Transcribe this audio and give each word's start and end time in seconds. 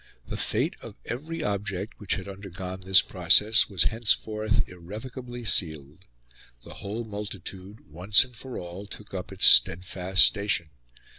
The 0.25 0.35
fate 0.35 0.75
of 0.81 0.95
every 1.05 1.43
object 1.43 1.99
which 1.99 2.15
had 2.15 2.27
undergone 2.27 2.79
this 2.81 3.03
process 3.03 3.69
was 3.69 3.83
henceforth 3.93 4.67
irrevocably 4.67 5.45
sealed. 5.45 6.05
The 6.63 6.73
whole 6.73 7.03
multitude, 7.03 7.81
once 7.81 8.23
and 8.23 8.35
for 8.35 8.57
all, 8.57 8.87
took 8.87 9.13
up 9.13 9.31
its 9.31 9.45
steadfast 9.45 10.25
station. 10.25 10.71